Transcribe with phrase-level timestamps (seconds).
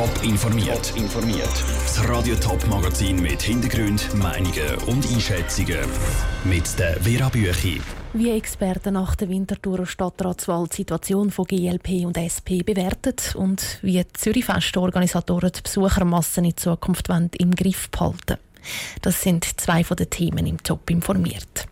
[0.00, 0.94] Top informiert.
[0.96, 1.64] informiert.
[1.84, 5.76] Das Radio Top Magazin mit Hintergrund, Meinungen und Einschätzungen
[6.44, 7.82] mit der Vera Büchi.
[8.14, 14.02] Wie Experten nach der Winterthurer Stadtratswahl die Situation von GLP und SP bewertet und wie
[14.02, 18.38] die Zürich Festorganisatoren die Besuchermassen in Zukunft im Griff behalten.
[19.02, 21.66] Das sind zwei von den Themen im Top informiert.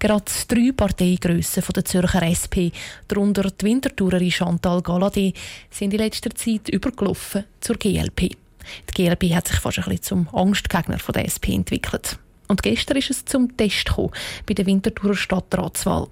[0.00, 2.72] Gerade drei Parteigrössen der Zürcher SP,
[3.06, 5.34] darunter die Winterthurerin Chantal Galadé,
[5.68, 8.30] sind in letzter Zeit übergelaufen zur GLP.
[8.30, 12.18] Die GLP hat sich fast ein bisschen zum Angstgegner der SP entwickelt.
[12.48, 14.12] Und gestern ist es zum Test gekommen,
[14.46, 16.08] bei der Winterthurer Stadtratswahl.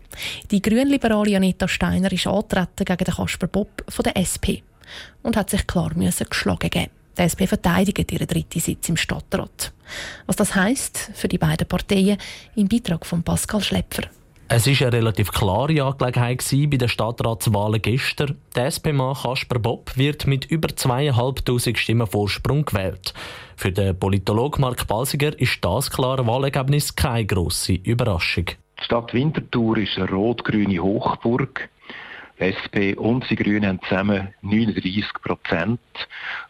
[0.51, 4.61] Die grünliberale Anita Steiner ist antreten gegen den Kasper Bob von der SP
[5.23, 6.91] und hat sich klar müssen geschlagen geben.
[7.17, 9.73] Die SP verteidigt ihren dritten Sitz im Stadtrat.
[10.27, 12.19] Was das heisst für die beiden Parteien
[12.55, 14.05] im Beitrag von Pascal Schlepfer.
[14.51, 18.39] Es war eine relativ klare Angelegenheit bei den Stadtratswahlen gestern.
[18.57, 23.13] Der SP-Mann Kasper Bob wird mit über zweieinhalbtausend Stimmen Vorsprung gewählt.
[23.57, 28.47] Für den Politologen Mark Balsiger ist das klare Wahlergebnis keine grosse Überraschung.
[28.81, 31.69] Die Stadt Winterthur ist eine rot-grüne Hochburg.
[32.39, 35.81] SP und die Grünen haben zusammen 39 Prozent.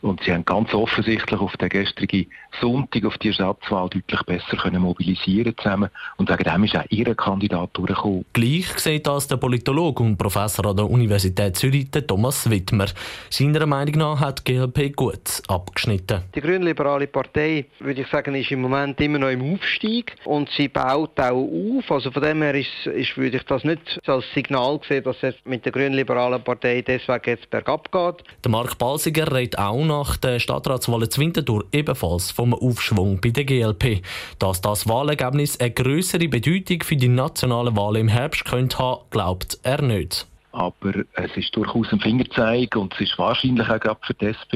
[0.00, 2.26] Und sie haben ganz offensichtlich auf den gestrigen
[2.60, 5.90] Sonntag auf die Stadtwahl deutlich besser können mobilisieren zusammen.
[6.16, 8.24] Und wegen dem ist auch ihre Kandidat durchgekommen.
[8.32, 12.86] Gleich sieht das der Politologe und Professor an der Universität Zürich, Thomas Wittmer.
[13.30, 16.22] Seiner Meinung nach hat die GLP gut abgeschnitten.
[16.34, 20.68] Die Grünliberale Partei, würde ich sagen, ist im Moment immer noch im Aufstieg und sie
[20.68, 21.90] baut auch auf.
[21.90, 25.34] Also von dem her ist, ist würde ich das nicht als Signal sehen, dass es
[25.44, 28.24] mit der Grünliberalen Partei deswegen jetzt bergab geht.
[28.42, 33.44] Der Mark Balsiger redet auch nach der Stadtratswahl zu Winterthur ebenfalls vom Aufschwung bei der
[33.44, 34.02] GLP.
[34.40, 39.60] Dass das Wahlergebnis eine größere Bedeutung für die nationalen Wahlen im Herbst könnte haben, glaubt
[39.62, 40.26] er nicht.
[40.50, 44.54] Aber es ist durchaus ein Fingerzeig und es ist wahrscheinlich auch gerade für die SP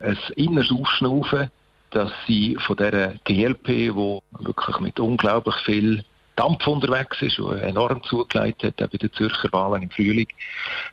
[0.00, 1.50] ein inneres Aufschnaufen,
[1.92, 6.04] dass sie von dieser GLP, die wirklich mit unglaublich viel
[6.40, 10.28] Dampf unterwegs ist, der enorm zugelegt hat, bei den Zürcher Wahlen im Frühling,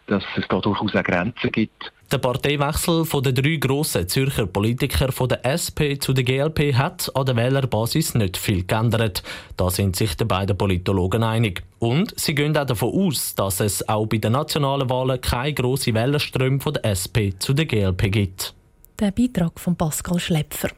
[0.07, 1.91] dass es da durchaus auch Grenzen gibt.
[2.11, 7.09] Der Parteiwechsel von den drei grossen Zürcher Politikern von der SP zu der GLP hat
[7.15, 9.23] an der Wählerbasis nicht viel geändert.
[9.55, 11.63] Da sind sich die beiden Politologen einig.
[11.79, 15.95] Und sie gehen auch davon aus, dass es auch bei den nationalen Wahlen keine grossen
[15.95, 18.53] Wählerströme von der SP zu der GLP gibt.
[18.99, 20.69] Der Beitrag von Pascal Schlepfer.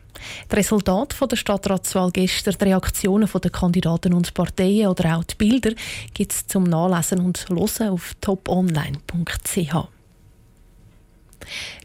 [0.49, 5.71] Das Resultat der Stadtratswahl gestern, die Reaktionen der Kandidaten und Parteien oder auch die Bilder
[6.13, 9.87] gibt es zum Nachlesen und Hören auf toponline.ch.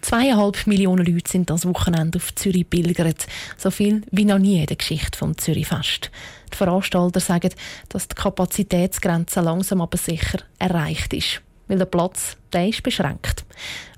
[0.00, 3.28] Zweieinhalb Millionen Leute sind das Wochenende auf Zürich pilgert.
[3.56, 6.10] So viel wie noch nie in der Geschichte vom Zürichfest.
[6.52, 7.50] Die Veranstalter sagen,
[7.90, 11.43] dass die Kapazitätsgrenze langsam aber sicher erreicht ist.
[11.66, 13.44] Weil der Platz der ist beschränkt.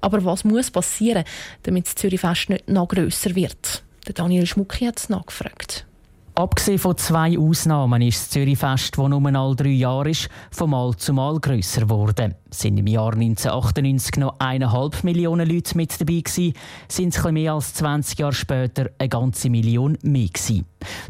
[0.01, 1.25] Aber was muss passieren,
[1.65, 3.83] damit das Zürichfest nicht noch grösser wird?
[4.07, 5.87] Der Daniel Schmucki hat es nachgefragt.
[6.39, 10.95] Abgesehen von zwei Ausnahmen ist das Zürichfest, das nur alle drei Jahre ist, von Mal
[10.95, 12.35] zu Mal grösser geworden.
[12.51, 16.53] Sind im Jahr 1998 noch eineinhalb Millionen Leute mit dabei gewesen,
[16.89, 20.67] sind es mehr als 20 Jahre später eine ganze Million mehr gewesen.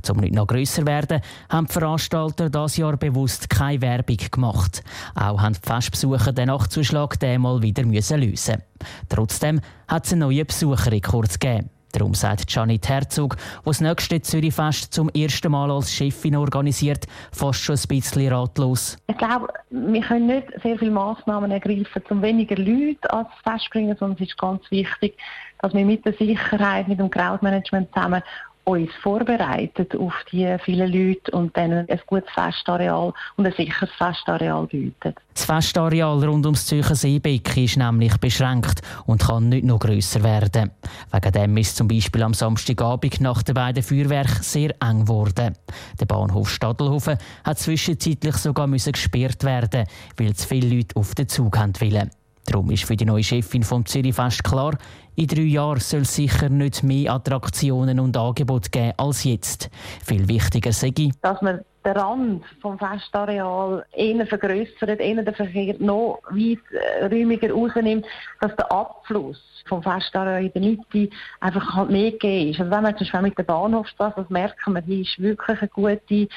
[0.08, 4.84] Um nicht noch grösser zu werden, haben die Veranstalter dieses Jahr bewusst keine Werbung gemacht.
[5.16, 8.62] Auch haben die Festbesucher den Nachtzuschlag einmal wieder lösen müssen.
[9.08, 11.70] Trotzdem hat es einen neuen Besucherrekord gegeben.
[11.96, 17.60] Darum sagt Janet Herzog, die das nächste Zürichfest zum ersten Mal als Chefin organisiert, fast
[17.60, 18.98] schon ein bisschen ratlos.
[19.06, 23.70] Ich glaube, wir können nicht sehr viele Massnahmen ergreifen, um weniger Leute ans Fest zu
[23.70, 25.16] bringen, sondern es ist ganz wichtig,
[25.62, 28.22] dass wir mit der Sicherheit, mit dem Crowdmanagement zusammen
[28.66, 34.66] uns vorbereitet auf die vielen Leute und dann ein gutes Festareal und ein sicheres Festareal
[34.66, 35.14] bieten.
[35.34, 40.72] Das Festareal rund ums Zürcher Seebecken ist nämlich beschränkt und kann nicht noch grösser werden.
[41.12, 45.54] Wegen dem ist zum Beispiel am Samstagabend nach den beiden Feuerwerken sehr eng geworden.
[46.00, 49.84] Der Bahnhof Stadelhofen hat zwischenzeitlich sogar gesperrt werden,
[50.16, 52.10] weil zu viele Leute auf den Zug wollen.
[52.46, 54.78] Darum ist für die neue Chefin vom Zürichfest klar,
[55.16, 59.70] in drei Jahren soll es sicher nicht mehr Attraktionen und Angebote geben als jetzt.
[60.04, 60.92] Viel wichtiger sei,
[61.22, 68.04] dass man den Rand vom Festareal eher vergrößert, eher den Verkehr noch weit äh, rausnimmt,
[68.40, 72.60] dass der Abfluss vom Festareal in der Mitte einfach halt mehr gegeben ist.
[72.60, 75.68] Also wenn man zum Beispiel mit der Bahnhofstraße, das merken wir, die ist wirklich eine
[75.68, 76.28] gute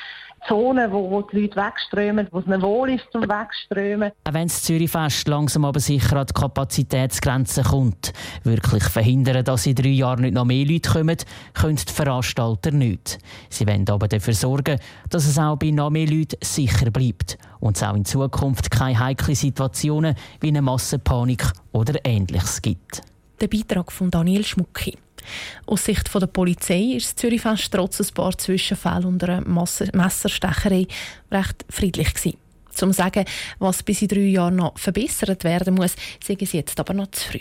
[0.48, 4.12] Zone, wo, wo die Leute wegströmen, wo es ihnen wohl ist zum Wegströmen.
[4.24, 8.14] Auch wenn das Zürichfest langsam aber sicher an die Kapazitätsgrenze kommt,
[8.44, 11.18] wirklich verhindern, dass in drei Jahren nicht noch mehr Leute kommen,
[11.54, 13.20] können die Veranstalter nicht.
[13.50, 14.80] Sie wollen aber dafür sorgen,
[15.10, 19.00] dass es auch bei noch mehr Leuten sicher bleibt und es auch in Zukunft keine
[19.00, 23.02] heiklen Situationen wie eine Massenpanik oder Ähnliches gibt.
[23.40, 24.98] Der Beitrag von Daniel Schmucki.
[25.66, 30.88] Aus Sicht der Polizei ist das Zürichfest trotz ein paar Zwischenfällen und einer Messerstecherei
[31.32, 32.38] recht friedlich gewesen.
[32.72, 33.26] Zum sagen,
[33.60, 37.30] was bis in drei Jahren noch verbessert werden muss, sagen sie jetzt aber noch zu
[37.30, 37.40] früh.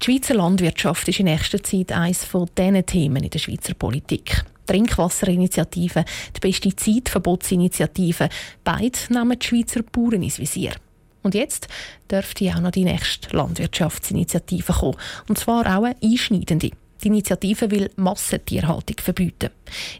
[0.00, 4.44] Die Schweizer Landwirtschaft ist in nächster Zeit eines von diesen Themen in der Schweizer Politik.
[4.66, 6.04] Trinkwasserinitiative,
[6.36, 8.28] die Pestizidverbotsinitiative,
[8.64, 10.72] beide nehmen die Schweizer Bauern ins Visier.
[11.22, 11.68] Und jetzt
[12.10, 14.96] dürfte auch noch die nächste Landwirtschaftsinitiative kommen.
[15.28, 16.70] Und zwar auch eine einschneidende.
[17.02, 19.50] Die Initiative will Massentierhaltung verbieten.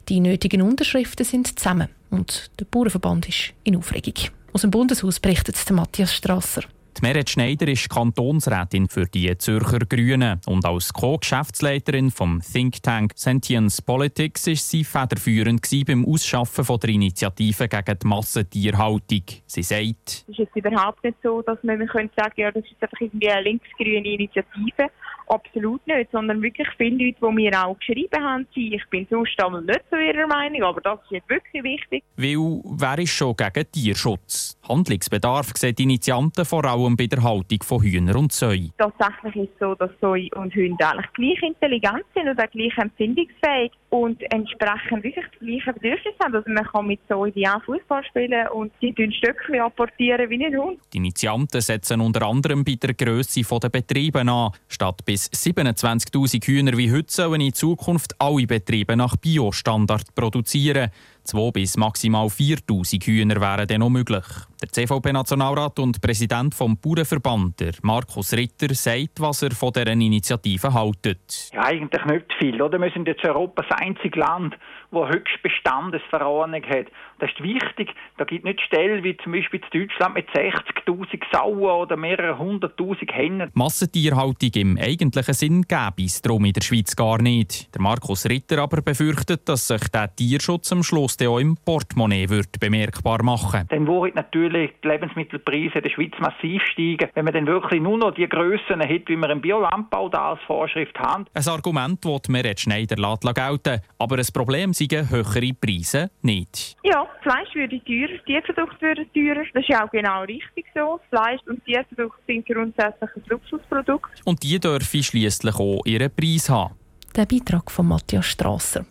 [0.08, 4.14] Die nötigen Unterschriften sind zusammen und der Bauernverband ist in Aufregung.
[4.52, 6.62] Aus dem Bundeshaus berichtet Matthias Strasser.
[6.98, 13.12] Die Meret Schneider ist Kantonsrätin für die Zürcher Grünen und als Co-Geschäftsleiterin vom Think Tank
[13.16, 19.22] Sentience Politics ist sie federführend beim Ausschaffen von der Initiative gegen die Massentierhaltung.
[19.46, 23.00] Sie sagt, es ist überhaupt nicht so, dass man sagen könnte, ja, das ist einfach
[23.00, 24.90] irgendwie eine linksgrüne Initiative.
[25.28, 29.34] Absolut nicht, sondern wirklich viele Leute, die mir auch geschrieben haben, ich bin sonst
[29.64, 32.04] nicht so ihrer Meinung, aber das ist jetzt wirklich wichtig.
[32.16, 34.58] Weil wer ist schon gegen Tierschutz?
[34.72, 38.68] Handlungsbedarf sehen die Initianten vor allem bei der Haltung von Hühnern und Säu.
[38.78, 42.76] Tatsächlich ist es so, dass Säu und Hunde eigentlich gleich intelligent sind und auch gleich
[42.78, 46.34] empfindungsfähig und entsprechend wirklich das gleiche Bedürfnis haben.
[46.34, 50.56] Also man kann mit Säu auch Fußball spielen und sie tun Stöckchen apportieren wie ein
[50.56, 50.78] Hund.
[50.92, 54.52] Die Initianten setzen unter anderem bei der Grösse der Betriebe an.
[54.68, 60.90] Statt bis 27'000 Hühner wie heute sollen in Zukunft alle Betriebe nach Biostandard produzieren.
[61.24, 64.24] Zwei bis maximal 4000 Hühner wären dann noch möglich.
[64.60, 71.50] Der CVP-Nationalrat und Präsident vom Bauernverband, Markus Ritter, sagt, was er von dieser Initiative haltet.
[71.52, 72.60] Ja, eigentlich nicht viel.
[72.60, 72.80] Oder?
[72.80, 74.56] Wir sind jetzt Europa das einzige Land,
[75.00, 76.86] das höchste Bestandesverordnung hat.
[77.18, 77.94] Das ist wichtig.
[78.18, 82.38] Da gibt es nicht Stellen wie zum Beispiel in Deutschland mit 60'000 Sauen oder mehreren
[82.38, 83.50] hunderttausend Hennen.
[83.54, 87.74] Massentierhaltung im eigentlichen Sinn gäbe es darum in der Schweiz gar nicht.
[87.74, 92.58] Der Markus Ritter aber befürchtet, dass sich der Tierschutz am Schluss auch im Portemonnaie wird
[92.60, 97.46] bemerkbar machen Dann würden natürlich die Lebensmittelpreise in der Schweiz massiv steigen, wenn man dann
[97.46, 101.26] wirklich nur noch die Grössen hat, wie wir im Biolandbau da als Vorschrift haben.
[101.34, 106.76] Ein Argument, das Meret Schneider gelten aber ein Problem sind höhere Preise nicht.
[106.82, 109.44] Ja, Fleisch würde teurer, Tierprodukte würden teurer.
[109.54, 111.00] Das ist ja auch genau richtig so.
[111.08, 114.10] Fleisch und Tierprodukte sind grundsätzlich ein Luxusprodukt.
[114.24, 116.74] Und die dürfen schliesslich auch ihren Preis haben.
[117.14, 118.86] Der Beitrag von Matthias Strasser.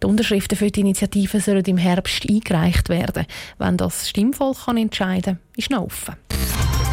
[0.00, 3.26] Die Unterschriften für die Initiative sollen im Herbst eingereicht werden.
[3.58, 6.14] Wenn das Stimmvolk kann entscheiden kann, ist noch offen.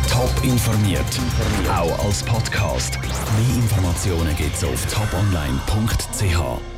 [0.09, 1.01] Top informiert,
[1.69, 2.99] auch als Podcast.
[3.01, 6.72] Mehr Informationen gibt es auf toponline.ch.